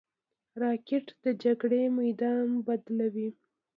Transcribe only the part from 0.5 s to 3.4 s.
راکټ د جګړې میدان بدلوي